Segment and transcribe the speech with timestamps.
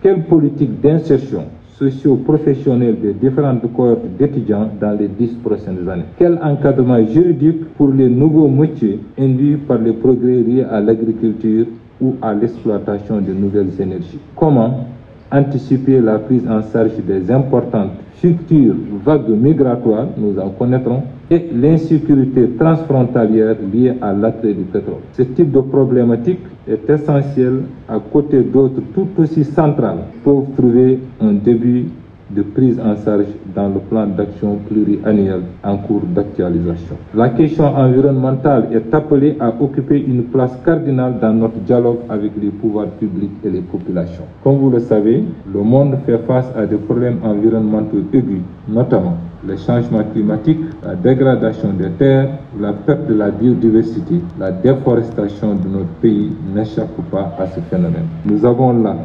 [0.00, 1.46] Quelle politique d'insertion
[1.76, 6.04] socio-professionnelle des différentes cohortes d'étudiants dans les dix prochaines années?
[6.16, 11.66] Quel encadrement juridique pour les nouveaux métiers induits par les progrès liés à l'agriculture
[12.00, 14.20] ou à l'exploitation de nouvelles énergies?
[14.36, 14.86] Comment
[15.32, 22.48] anticiper la prise en charge des importantes futures vagues migratoires, nous en connaîtrons, et l'insécurité
[22.58, 25.02] transfrontalière liée à l'attrait du pétrole.
[25.12, 31.32] Ce type de problématique est essentiel à côté d'autres tout aussi centrales pour trouver un
[31.32, 31.86] début
[32.30, 33.24] de prise en charge
[33.54, 36.96] dans le plan d'action pluriannuel en cours d'actualisation.
[37.14, 42.50] La question environnementale est appelée à occuper une place cardinale dans notre dialogue avec les
[42.50, 44.24] pouvoirs publics et les populations.
[44.44, 49.16] Comme vous le savez, le monde fait face à des problèmes environnementaux aigus, notamment
[49.46, 52.28] le changement climatique, la dégradation des terres,
[52.60, 58.06] la perte de la biodiversité, la déforestation de notre pays n'échappe pas à ce phénomène.
[58.24, 58.96] Nous avons là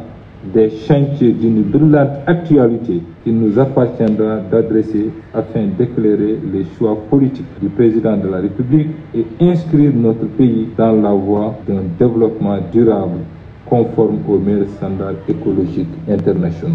[0.52, 7.68] des chantiers d'une brûlante actualité qu'il nous appartiendra d'adresser afin d'éclairer les choix politiques du
[7.68, 13.20] président de la République et inscrire notre pays dans la voie d'un développement durable
[13.66, 16.74] conforme aux meilleurs standards écologiques internationaux.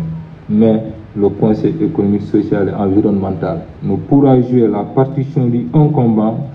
[0.49, 0.81] Mais
[1.15, 6.49] le Conseil économique, social et environnemental ne pourra jouer la partition du incombant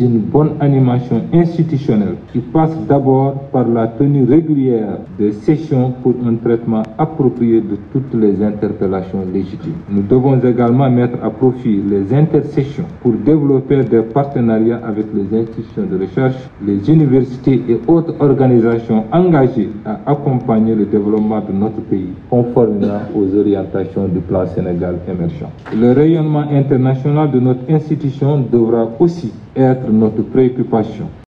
[0.00, 6.34] une bonne animation institutionnelle qui passe d'abord par la tenue régulière de sessions pour un
[6.34, 9.74] traitement approprié de toutes les interpellations légitimes.
[9.90, 15.84] Nous devons également mettre à profit les intersessions pour développer des partenariats avec les institutions
[15.90, 22.10] de recherche, les universités et autres organisations engagées à accompagner le développement de notre pays
[22.28, 25.48] conformément aux orientations du plan Sénégal émergent.
[25.74, 31.08] Le rayonnement international de notre institution devra aussi être notre préoccupation.